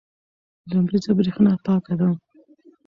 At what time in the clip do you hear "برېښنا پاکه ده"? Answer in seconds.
1.17-2.09